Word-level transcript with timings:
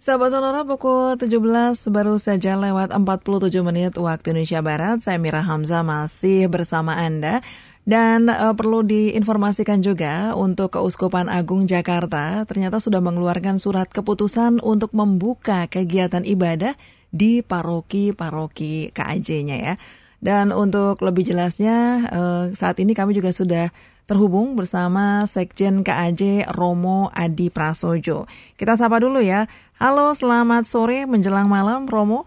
Sahabat 0.00 0.32
Sonora 0.32 0.64
pukul 0.64 1.20
17 1.20 1.36
baru 1.92 2.16
saja 2.16 2.56
lewat 2.56 2.88
47 2.96 3.52
menit 3.60 4.00
waktu 4.00 4.32
Indonesia 4.32 4.64
Barat. 4.64 5.04
Saya 5.04 5.20
Mira 5.20 5.44
Hamzah 5.44 5.84
masih 5.84 6.48
bersama 6.48 6.96
Anda. 6.96 7.44
Dan 7.84 8.32
uh, 8.32 8.56
perlu 8.56 8.80
diinformasikan 8.80 9.84
juga 9.84 10.32
untuk 10.40 10.72
Keuskupan 10.72 11.28
Agung 11.28 11.68
Jakarta 11.68 12.48
ternyata 12.48 12.80
sudah 12.80 13.04
mengeluarkan 13.04 13.60
surat 13.60 13.92
keputusan 13.92 14.64
untuk 14.64 14.96
membuka 14.96 15.68
kegiatan 15.68 16.24
ibadah 16.24 16.72
di 17.12 17.44
paroki-paroki 17.44 18.96
KAJ-nya 18.96 19.56
ya. 19.60 19.74
Dan 20.16 20.56
untuk 20.56 21.04
lebih 21.04 21.28
jelasnya 21.28 22.08
uh, 22.08 22.44
saat 22.56 22.80
ini 22.80 22.96
kami 22.96 23.12
juga 23.12 23.36
sudah 23.36 23.68
terhubung 24.10 24.58
bersama 24.58 25.22
Sekjen 25.22 25.86
KAJ 25.86 26.50
Romo 26.50 27.14
Adi 27.14 27.46
Prasojo. 27.46 28.26
Kita 28.58 28.74
sapa 28.74 28.98
dulu 28.98 29.22
ya. 29.22 29.46
Halo, 29.78 30.10
selamat 30.18 30.66
sore 30.66 31.06
menjelang 31.06 31.46
malam 31.46 31.86
Romo. 31.86 32.26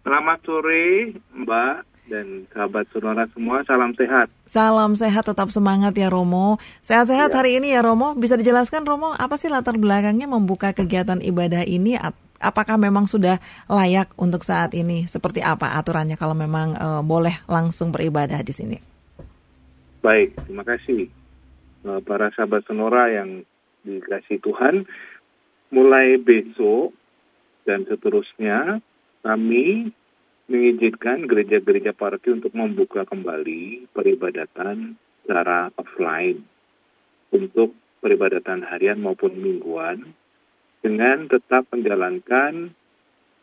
Selamat 0.00 0.40
sore 0.40 1.12
Mbak 1.36 1.76
dan 2.08 2.48
sahabat 2.48 2.88
saudara 2.96 3.28
semua, 3.36 3.60
salam 3.68 3.92
sehat. 3.92 4.32
Salam 4.48 4.96
sehat, 4.96 5.28
tetap 5.28 5.52
semangat 5.52 5.92
ya 6.00 6.08
Romo. 6.08 6.56
Sehat-sehat 6.80 7.28
ya. 7.28 7.36
hari 7.36 7.60
ini 7.60 7.76
ya 7.76 7.84
Romo. 7.84 8.16
Bisa 8.16 8.40
dijelaskan 8.40 8.88
Romo, 8.88 9.12
apa 9.12 9.36
sih 9.36 9.52
latar 9.52 9.76
belakangnya 9.76 10.24
membuka 10.32 10.72
kegiatan 10.72 11.20
ibadah 11.20 11.68
ini? 11.68 12.00
Apakah 12.40 12.80
memang 12.80 13.04
sudah 13.04 13.36
layak 13.68 14.16
untuk 14.16 14.40
saat 14.40 14.72
ini? 14.72 15.04
Seperti 15.04 15.44
apa 15.44 15.76
aturannya 15.76 16.16
kalau 16.16 16.32
memang 16.32 16.72
uh, 16.76 17.02
boleh 17.04 17.36
langsung 17.52 17.92
beribadah 17.92 18.40
di 18.40 18.52
sini? 18.56 18.93
Baik, 20.04 20.36
terima 20.44 20.68
kasih 20.68 21.08
eh, 21.88 22.00
para 22.04 22.28
sahabat 22.36 22.68
Sonora 22.68 23.08
yang 23.08 23.40
dikasih 23.88 24.36
Tuhan. 24.44 24.84
Mulai 25.72 26.20
besok 26.20 26.92
dan 27.64 27.88
seterusnya 27.88 28.84
kami 29.24 29.96
mengizinkan 30.44 31.24
gereja-gereja 31.24 31.96
paroki 31.96 32.36
untuk 32.36 32.52
membuka 32.52 33.08
kembali 33.08 33.88
peribadatan 33.96 35.00
secara 35.24 35.72
offline 35.80 36.44
untuk 37.32 37.72
peribadatan 38.04 38.60
harian 38.60 39.00
maupun 39.00 39.32
mingguan 39.40 40.12
dengan 40.84 41.32
tetap 41.32 41.64
menjalankan 41.72 42.76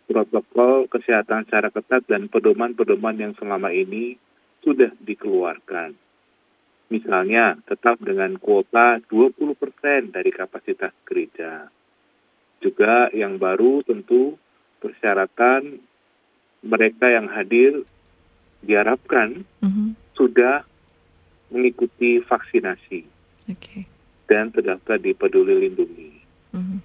protokol 0.06 0.86
kesehatan 0.94 1.50
secara 1.50 1.74
ketat 1.74 2.06
dan 2.06 2.30
pedoman-pedoman 2.30 3.18
yang 3.18 3.34
selama 3.34 3.74
ini 3.74 4.22
sudah 4.62 4.94
dikeluarkan. 5.02 6.11
Misalnya, 6.92 7.56
tetap 7.64 8.04
dengan 8.04 8.36
kuota 8.36 9.00
20% 9.08 10.12
dari 10.12 10.28
kapasitas 10.28 10.92
gereja. 11.08 11.72
Juga 12.60 13.08
yang 13.16 13.40
baru 13.40 13.80
tentu 13.88 14.36
persyaratan 14.84 15.80
mereka 16.62 17.08
yang 17.08 17.32
hadir 17.32 17.88
diharapkan 18.60 19.48
mm-hmm. 19.64 19.98
sudah 20.14 20.68
mengikuti 21.50 22.20
vaksinasi 22.22 23.02
okay. 23.50 23.88
dan 24.28 24.52
terdaftar 24.52 25.00
di 25.00 25.16
Peduli 25.16 25.58
Lindungi. 25.64 26.12
Mm-hmm. 26.54 26.80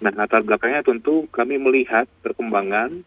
Nah, 0.00 0.12
latar 0.18 0.42
belakangnya 0.42 0.82
tentu 0.82 1.30
kami 1.30 1.54
melihat 1.56 2.10
perkembangan 2.20 3.06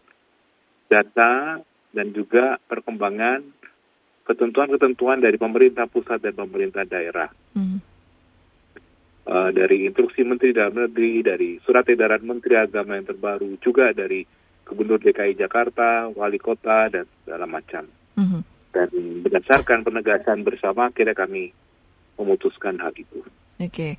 data 0.88 1.60
dan 1.94 2.06
juga 2.16 2.58
perkembangan 2.66 3.44
ketentuan-ketentuan 4.24 5.20
dari 5.20 5.36
pemerintah 5.36 5.84
pusat 5.84 6.24
dan 6.24 6.34
pemerintah 6.34 6.82
daerah. 6.88 7.28
Hmm. 7.52 7.80
Uh, 9.24 9.48
dari 9.56 9.88
instruksi 9.88 10.20
Menteri 10.20 10.52
Dalam 10.52 10.76
Negeri, 10.76 11.24
dari 11.24 11.56
surat 11.64 11.88
edaran 11.88 12.20
Menteri 12.24 12.60
Agama 12.60 12.96
yang 12.96 13.08
terbaru, 13.08 13.56
juga 13.60 13.92
dari 13.96 14.20
Gubernur 14.64 15.00
DKI 15.00 15.36
Jakarta, 15.36 16.12
Wali 16.12 16.40
Kota, 16.40 16.92
dan 16.92 17.04
segala 17.24 17.48
macam. 17.48 17.84
Hmm. 18.16 18.44
Dan 18.72 18.88
berdasarkan 19.24 19.84
penegasan 19.84 20.44
bersama, 20.44 20.92
akhirnya 20.92 21.16
kami 21.16 21.52
memutuskan 22.20 22.76
hal 22.80 22.92
itu. 22.96 23.24
Oke. 23.60 23.68
Okay. 23.70 23.92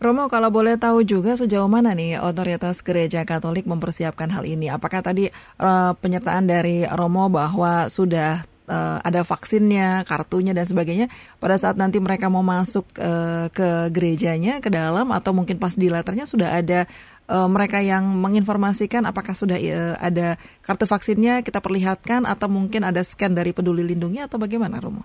Romo, 0.00 0.32
kalau 0.32 0.48
boleh 0.48 0.80
tahu 0.80 1.04
juga 1.04 1.36
sejauh 1.36 1.68
mana 1.68 1.92
nih 1.92 2.16
otoritas 2.24 2.80
gereja 2.80 3.20
Katolik 3.28 3.68
mempersiapkan 3.68 4.32
hal 4.32 4.48
ini? 4.48 4.72
Apakah 4.72 5.04
tadi 5.04 5.28
uh, 5.60 5.92
penyertaan 5.92 6.48
dari 6.48 6.88
Romo 6.88 7.28
bahwa 7.28 7.84
sudah 7.92 8.48
uh, 8.70 9.02
ada 9.02 9.26
vaksinnya, 9.26 10.06
kartunya 10.06 10.54
dan 10.54 10.62
sebagainya. 10.62 11.10
Pada 11.42 11.58
saat 11.58 11.74
nanti 11.74 11.98
mereka 11.98 12.30
mau 12.30 12.46
masuk 12.46 12.86
uh, 13.02 13.50
ke 13.50 13.90
gerejanya, 13.90 14.62
ke 14.62 14.70
dalam 14.70 15.10
atau 15.10 15.34
mungkin 15.34 15.58
pas 15.58 15.74
di 15.74 15.90
letternya 15.90 16.30
sudah 16.30 16.54
ada 16.54 16.86
uh, 17.26 17.50
mereka 17.50 17.82
yang 17.82 18.06
menginformasikan 18.06 19.02
apakah 19.10 19.34
sudah 19.34 19.58
uh, 19.58 19.98
ada 19.98 20.38
kartu 20.62 20.86
vaksinnya 20.86 21.42
kita 21.42 21.58
perlihatkan 21.58 22.22
atau 22.24 22.46
mungkin 22.46 22.86
ada 22.86 23.02
scan 23.02 23.34
dari 23.34 23.50
Peduli 23.50 23.82
Lindungi 23.82 24.22
atau 24.22 24.38
bagaimana, 24.38 24.78
Romo? 24.78 25.02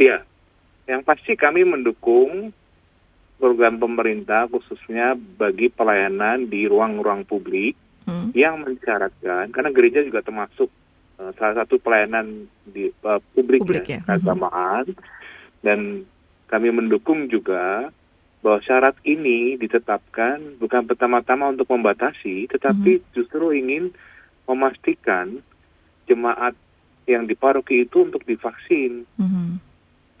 Iya, 0.00 0.24
yang 0.88 1.04
pasti 1.04 1.36
kami 1.36 1.68
mendukung 1.68 2.56
program 3.38 3.78
pemerintah 3.78 4.50
khususnya 4.50 5.14
bagi 5.14 5.70
pelayanan 5.70 6.50
di 6.50 6.66
ruang-ruang 6.66 7.22
publik 7.22 7.78
hmm. 8.08 8.34
yang 8.34 8.58
mensyaratkan 8.58 9.54
karena 9.54 9.70
gereja 9.70 10.02
juga 10.02 10.26
termasuk 10.26 10.66
Eh, 11.18 11.32
salah 11.34 11.66
satu 11.66 11.82
pelayanan 11.82 12.46
di 12.62 12.94
uh, 13.02 13.18
publik, 13.34 13.66
publik 13.66 13.90
ya, 13.90 13.98
ya. 13.98 14.00
keagamaan 14.06 14.86
dan 15.66 16.06
kami 16.46 16.70
mendukung 16.70 17.26
juga 17.26 17.90
bahwa 18.38 18.62
syarat 18.62 18.94
ini 19.02 19.58
ditetapkan 19.58 20.62
bukan 20.62 20.86
pertama-tama 20.86 21.50
untuk 21.50 21.66
membatasi 21.74 22.46
tetapi 22.54 23.02
mm-hmm. 23.02 23.10
justru 23.18 23.50
ingin 23.50 23.90
memastikan 24.46 25.42
jemaat 26.06 26.54
yang 27.10 27.26
di 27.26 27.34
paroki 27.34 27.82
itu 27.82 28.06
untuk 28.06 28.22
divaksin. 28.22 29.02
Mm-hmm. 29.18 29.48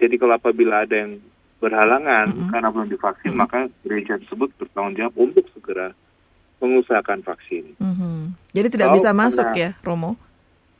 Jadi 0.02 0.14
kalau 0.18 0.34
apabila 0.34 0.82
ada 0.82 0.98
yang 0.98 1.22
berhalangan 1.62 2.26
mm-hmm. 2.34 2.50
karena 2.50 2.68
belum 2.74 2.88
divaksin 2.90 3.38
mm-hmm. 3.38 3.46
maka 3.46 3.70
gereja 3.86 4.18
tersebut 4.18 4.50
bertanggung 4.58 4.98
jawab 4.98 5.14
untuk 5.14 5.46
segera 5.54 5.94
mengusahakan 6.58 7.22
vaksin. 7.22 7.78
Mm-hmm. 7.78 8.34
Jadi 8.50 8.68
tidak 8.74 8.90
kalau 8.90 8.96
bisa 8.98 9.10
masuk 9.14 9.46
ya, 9.54 9.78
Romo? 9.86 10.18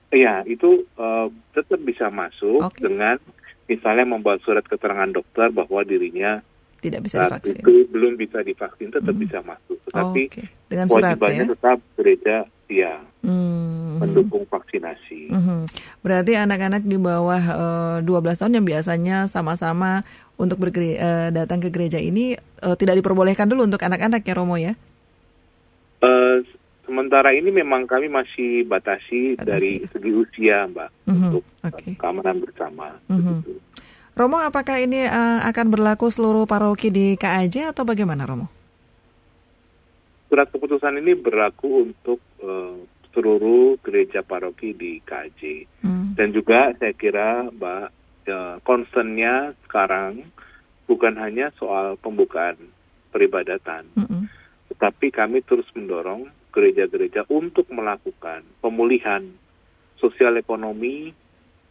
Iya, 0.08 0.40
itu 0.48 0.88
uh, 0.96 1.28
tetap 1.52 1.80
bisa 1.84 2.08
masuk 2.08 2.64
okay. 2.64 2.88
dengan 2.88 3.20
misalnya 3.68 4.08
membuat 4.08 4.40
surat 4.40 4.64
keterangan 4.64 5.12
dokter 5.12 5.52
bahwa 5.52 5.84
dirinya 5.84 6.40
tidak 6.80 7.04
bisa 7.04 7.26
divaksin. 7.26 7.60
Itu 7.60 7.74
belum 7.90 8.14
bisa 8.16 8.38
divaksin, 8.40 8.88
tetap 8.88 9.12
hmm. 9.12 9.22
bisa 9.22 9.38
masuk. 9.44 9.76
Tetapi 9.90 10.22
oh, 10.24 10.30
okay. 10.32 10.46
dengan 10.70 10.86
surat 10.88 11.18
ya? 11.20 11.44
tetap 11.44 11.78
gereja 11.98 12.36
ya 12.68 12.94
hmm. 13.24 13.98
mendukung 14.00 14.44
vaksinasi. 14.46 15.32
Hmm. 15.32 15.64
Berarti 16.00 16.38
anak-anak 16.38 16.82
di 16.86 16.96
bawah 16.96 17.42
uh, 17.98 18.04
eh, 18.04 18.06
12 18.06 18.40
tahun 18.40 18.56
yang 18.60 18.66
biasanya 18.68 19.16
sama-sama 19.26 20.06
untuk 20.38 20.60
bergere 20.62 20.96
uh, 21.00 21.28
datang 21.34 21.58
ke 21.58 21.68
gereja 21.68 21.98
ini 21.98 22.38
uh, 22.62 22.76
tidak 22.78 23.00
diperbolehkan 23.02 23.50
dulu 23.50 23.66
untuk 23.66 23.82
anak-anak 23.82 24.22
ya 24.22 24.34
Romo 24.36 24.56
ya? 24.56 24.72
Uh, 25.98 26.46
Sementara 26.88 27.36
ini 27.36 27.52
memang 27.52 27.84
kami 27.84 28.08
masih 28.08 28.64
batasi, 28.64 29.36
batasi. 29.36 29.44
dari 29.44 29.72
segi 29.92 30.08
usia, 30.16 30.64
Mbak, 30.72 30.90
mm-hmm. 31.04 31.20
untuk 31.28 31.44
okay. 31.60 31.92
keamanan 32.00 32.40
bersama. 32.40 32.96
Mm-hmm. 33.12 33.38
Romo, 34.16 34.40
apakah 34.40 34.80
ini 34.80 35.04
uh, 35.04 35.44
akan 35.44 35.66
berlaku 35.68 36.08
seluruh 36.08 36.48
paroki 36.48 36.88
di 36.88 37.12
KAJ 37.20 37.76
atau 37.76 37.84
bagaimana, 37.84 38.24
Romo? 38.24 38.48
Surat 40.32 40.48
keputusan 40.48 40.96
ini 40.96 41.12
berlaku 41.12 41.92
untuk 41.92 42.24
uh, 42.40 42.80
seluruh 43.12 43.76
gereja 43.84 44.24
paroki 44.24 44.72
di 44.72 45.04
KAJ. 45.04 45.68
Mm. 45.84 46.16
Dan 46.16 46.32
juga 46.32 46.72
saya 46.80 46.96
kira, 46.96 47.52
Mbak, 47.52 47.86
uh, 48.32 48.56
concernnya 48.64 49.52
sekarang 49.68 50.24
bukan 50.88 51.20
hanya 51.20 51.52
soal 51.60 52.00
pembukaan 52.00 52.56
peribadatan, 53.12 53.84
mm-hmm. 53.92 54.24
tetapi 54.72 55.12
kami 55.12 55.44
terus 55.44 55.68
mendorong 55.76 56.37
gereja-gereja 56.52 57.28
untuk 57.28 57.68
melakukan 57.70 58.42
pemulihan 58.62 59.24
sosial 59.98 60.38
ekonomi 60.38 61.12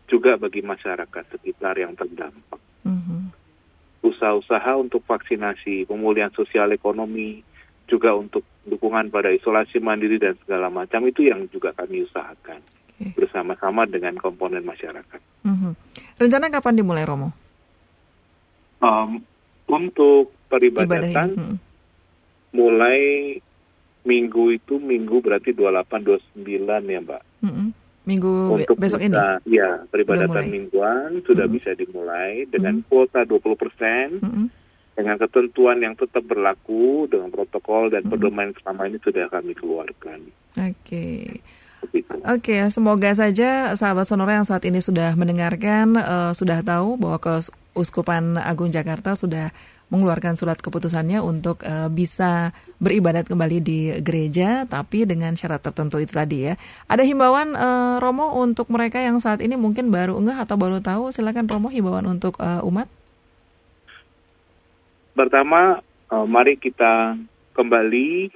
juga 0.07 0.39
bagi 0.39 0.63
masyarakat 0.63 1.23
sekitar 1.35 1.75
yang 1.79 1.95
terdampak. 1.95 2.61
Mm-hmm. 2.87 3.21
Usaha-usaha 4.07 4.79
untuk 4.79 5.03
vaksinasi, 5.03 5.83
pemulihan 5.83 6.31
sosial 6.31 6.71
ekonomi, 6.71 7.43
juga 7.87 8.15
untuk 8.15 8.43
dukungan 8.67 9.07
pada 9.07 9.31
isolasi 9.31 9.79
mandiri 9.79 10.19
dan 10.19 10.35
segala 10.43 10.67
macam 10.67 11.07
itu 11.07 11.23
yang 11.23 11.47
juga 11.47 11.71
kami 11.71 12.03
usahakan 12.03 12.59
okay. 12.99 13.15
bersama-sama 13.15 13.87
dengan 13.87 14.19
komponen 14.19 14.63
masyarakat. 14.67 15.19
Mm-hmm. 15.47 15.73
Rencana 16.19 16.51
kapan 16.51 16.75
dimulai, 16.75 17.07
Romo? 17.07 17.31
Um, 18.83 19.23
untuk 19.67 20.35
peribadatan 20.51 21.29
mm-hmm. 21.35 21.57
mulai 22.55 22.99
minggu 24.07 24.55
itu 24.55 24.79
minggu 24.79 25.19
berarti 25.19 25.51
28 25.51 26.39
29 26.39 26.87
ya, 26.87 26.99
Mbak. 27.03 27.21
Mm 27.43 27.51
-hmm. 27.51 27.67
Minggu 28.07 28.33
Untuk 28.55 28.79
besok 28.79 29.03
bisa, 29.03 29.43
ini. 29.43 29.59
Ya, 29.59 29.83
peribadatan 29.91 30.47
mingguan 30.47 31.19
sudah 31.27 31.43
mm 31.43 31.51
-hmm. 31.51 31.55
bisa 31.59 31.71
dimulai 31.75 32.47
dengan 32.47 32.79
mm 32.79 32.87
-hmm. 32.87 32.89
kuota 32.89 33.27
20%. 33.27 34.23
Mm 34.23 34.31
-hmm. 34.31 34.47
dengan 34.97 35.13
ketentuan 35.21 35.77
yang 35.77 35.93
tetap 35.93 36.25
berlaku 36.25 37.05
dengan 37.05 37.29
protokol 37.29 37.93
dan 37.93 38.01
pedoman 38.09 38.49
selama 38.57 38.89
ini 38.89 38.97
sudah 38.97 39.29
kami 39.29 39.53
keluarkan. 39.53 40.25
Oke. 40.57 40.73
Okay. 40.81 41.21
Oke, 41.87 42.01
okay, 42.25 42.61
semoga 42.73 43.13
saja 43.13 43.77
sahabat 43.77 44.09
Sonora 44.09 44.41
yang 44.41 44.47
saat 44.49 44.65
ini 44.65 44.81
sudah 44.81 45.13
mendengarkan 45.13 45.93
uh, 45.95 46.31
sudah 46.33 46.65
tahu 46.65 46.97
bahwa 46.97 47.21
Keuskupan 47.21 48.41
Agung 48.41 48.73
Jakarta 48.73 49.13
sudah 49.13 49.53
mengeluarkan 49.87 50.35
surat 50.35 50.59
keputusannya 50.59 51.23
untuk 51.23 51.63
uh, 51.63 51.87
bisa 51.87 52.51
beribadat 52.83 53.31
kembali 53.31 53.57
di 53.63 53.79
gereja, 54.03 54.67
tapi 54.67 55.07
dengan 55.07 55.33
syarat 55.39 55.63
tertentu 55.63 55.97
itu 56.03 56.11
tadi 56.11 56.51
ya. 56.51 56.59
Ada 56.91 57.07
himbauan 57.07 57.55
uh, 57.55 57.95
Romo 58.03 58.35
untuk 58.35 58.67
mereka 58.67 58.99
yang 58.99 59.23
saat 59.23 59.39
ini 59.39 59.55
mungkin 59.55 59.87
baru 59.87 60.19
enggak 60.19 60.43
atau 60.43 60.55
baru 60.59 60.83
tahu, 60.83 61.15
silakan 61.15 61.47
Romo 61.47 61.71
himbauan 61.71 62.03
untuk 62.05 62.35
uh, 62.43 62.59
umat. 62.67 62.91
Pertama, 65.15 65.79
uh, 66.11 66.27
mari 66.27 66.59
kita 66.59 67.15
kembali 67.55 68.29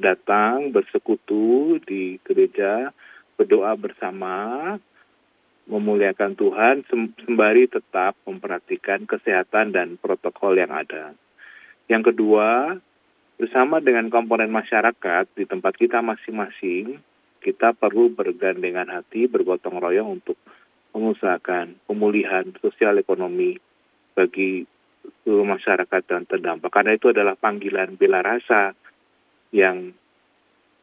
datang 0.00 0.72
bersekutu 0.72 1.76
di 1.84 2.16
gereja, 2.24 2.88
berdoa 3.36 3.76
bersama, 3.76 4.78
memuliakan 5.68 6.38
Tuhan 6.38 6.86
sembari 6.88 7.68
tetap 7.68 8.16
memperhatikan 8.24 9.04
kesehatan 9.04 9.74
dan 9.74 10.00
protokol 10.00 10.56
yang 10.56 10.72
ada. 10.72 11.12
Yang 11.90 12.14
kedua, 12.14 12.78
bersama 13.36 13.82
dengan 13.82 14.08
komponen 14.08 14.52
masyarakat 14.52 15.32
di 15.34 15.44
tempat 15.44 15.74
kita 15.76 16.00
masing-masing, 16.00 17.00
kita 17.40 17.72
perlu 17.72 18.12
bergandengan 18.12 18.88
hati, 18.92 19.26
bergotong 19.26 19.80
royong 19.80 20.20
untuk 20.20 20.36
mengusahakan 20.92 21.78
pemulihan 21.86 22.50
sosial 22.60 22.98
ekonomi 22.98 23.56
bagi 24.12 24.66
masyarakat 25.24 26.02
dan 26.04 26.28
terdampak. 26.28 26.68
Karena 26.68 26.92
itu 26.98 27.10
adalah 27.14 27.38
panggilan 27.38 27.96
bela 27.96 28.20
rasa 28.20 28.76
yang 29.50 29.94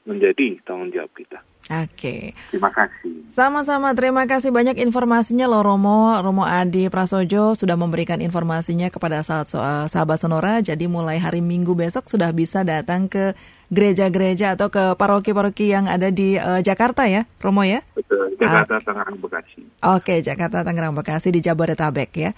menjadi 0.08 0.58
tanggung 0.64 0.90
jawab 0.96 1.12
kita. 1.14 1.44
Oke. 1.68 2.32
Terima 2.48 2.72
kasih. 2.72 3.28
Sama-sama, 3.28 3.92
terima 3.92 4.24
kasih 4.24 4.56
banyak 4.56 4.80
informasinya 4.80 5.52
loh 5.52 5.68
Romo. 5.68 6.16
Romo 6.24 6.48
Adi 6.48 6.88
Prasojo 6.88 7.60
sudah 7.60 7.76
memberikan 7.76 8.24
informasinya 8.24 8.88
kepada 8.88 9.20
sahabat, 9.20 9.52
eh, 9.52 9.86
sahabat 9.92 10.18
Sonora. 10.18 10.64
Jadi 10.64 10.88
mulai 10.88 11.20
hari 11.20 11.44
Minggu 11.44 11.76
besok 11.76 12.08
sudah 12.08 12.32
bisa 12.32 12.64
datang 12.64 13.12
ke 13.12 13.36
gereja-gereja 13.68 14.56
atau 14.56 14.72
ke 14.72 14.96
paroki-paroki 14.96 15.76
yang 15.76 15.92
ada 15.92 16.08
di 16.08 16.40
uh, 16.40 16.64
Jakarta 16.64 17.04
ya, 17.04 17.28
Romo 17.44 17.68
ya? 17.68 17.84
Betul, 18.00 18.32
Jakarta, 18.40 18.80
Tangerang, 18.80 19.20
Bekasi. 19.20 19.60
Oke, 19.84 20.24
Jakarta, 20.24 20.64
Tangerang, 20.64 20.96
Bekasi 20.96 21.36
di 21.36 21.44
Jabodetabek 21.44 22.12
ya. 22.16 22.32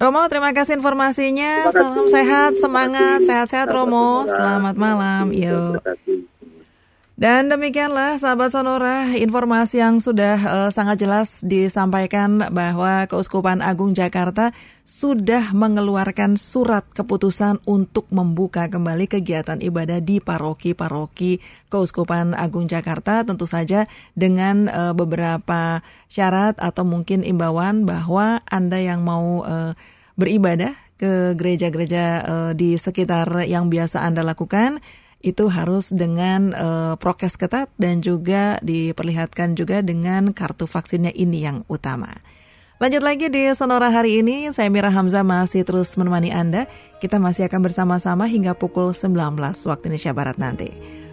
Romo, 0.00 0.24
terima 0.32 0.56
kasih 0.56 0.80
informasinya. 0.80 1.68
Terima 1.68 1.76
kasih. 1.76 1.84
Salam 1.84 2.06
sehat, 2.08 2.52
semangat, 2.56 3.18
sehat-sehat 3.28 3.68
Romo. 3.68 4.24
Selamat 4.24 4.72
malam. 4.80 5.28
Yuk. 5.36 5.84
Dan 7.20 7.52
demikianlah 7.52 8.16
sahabat 8.16 8.48
Sonora, 8.48 9.12
informasi 9.12 9.76
yang 9.76 10.00
sudah 10.00 10.40
uh, 10.40 10.70
sangat 10.72 11.04
jelas 11.04 11.44
disampaikan 11.44 12.40
bahwa 12.48 13.04
Keuskupan 13.04 13.60
Agung 13.60 13.92
Jakarta 13.92 14.56
sudah 14.88 15.52
mengeluarkan 15.52 16.40
surat 16.40 16.80
keputusan 16.96 17.60
untuk 17.68 18.08
membuka 18.08 18.72
kembali 18.72 19.04
kegiatan 19.04 19.60
ibadah 19.60 20.00
di 20.00 20.16
paroki-paroki 20.24 21.44
Keuskupan 21.68 22.32
Agung 22.32 22.72
Jakarta. 22.72 23.20
Tentu 23.20 23.44
saja 23.44 23.84
dengan 24.16 24.72
uh, 24.72 24.96
beberapa 24.96 25.84
syarat 26.08 26.56
atau 26.56 26.88
mungkin 26.88 27.20
imbauan 27.20 27.84
bahwa 27.84 28.40
Anda 28.48 28.80
yang 28.80 29.04
mau 29.04 29.44
uh, 29.44 29.76
beribadah 30.16 30.72
ke 30.96 31.36
gereja-gereja 31.36 32.04
uh, 32.24 32.52
di 32.56 32.80
sekitar 32.80 33.44
yang 33.44 33.68
biasa 33.68 34.00
Anda 34.08 34.24
lakukan 34.24 34.80
itu 35.20 35.52
harus 35.52 35.92
dengan 35.92 36.52
uh, 36.56 36.94
prokes 36.96 37.36
ketat 37.36 37.68
dan 37.76 38.00
juga 38.00 38.56
diperlihatkan 38.64 39.56
juga 39.56 39.84
dengan 39.84 40.32
kartu 40.32 40.64
vaksinnya 40.64 41.12
ini 41.12 41.44
yang 41.44 41.62
utama. 41.68 42.08
Lanjut 42.80 43.04
lagi 43.04 43.28
di 43.28 43.44
Sonora 43.52 43.92
hari 43.92 44.24
ini, 44.24 44.48
saya 44.56 44.72
Mira 44.72 44.88
Hamzah 44.88 45.20
masih 45.20 45.68
terus 45.68 45.92
menemani 46.00 46.32
Anda. 46.32 46.64
Kita 46.96 47.20
masih 47.20 47.44
akan 47.44 47.60
bersama-sama 47.60 48.24
hingga 48.24 48.56
pukul 48.56 48.96
19 48.96 49.36
waktu 49.68 49.84
Indonesia 49.92 50.16
Barat 50.16 50.40
nanti. 50.40 51.00